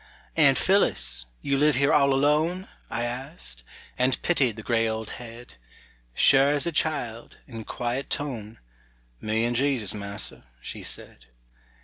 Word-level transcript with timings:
"Aunt 0.35 0.57
Phillis, 0.57 1.27
you 1.43 1.59
live 1.59 1.75
here 1.75 1.93
all 1.93 2.11
alone?" 2.11 2.67
I 2.89 3.03
asked, 3.03 3.63
and 3.99 4.19
pitied 4.23 4.55
the 4.55 4.63
gray 4.63 4.87
old 4.89 5.11
head; 5.21 5.57
Sure 6.15 6.49
as 6.49 6.65
a 6.65 6.71
child, 6.71 7.37
in 7.45 7.65
quiet 7.65 8.09
tone, 8.09 8.57
"Me 9.19 9.45
and 9.45 9.55
Jesus, 9.55 9.93
Massa," 9.93 10.45
she 10.59 10.81
said. 10.81 11.27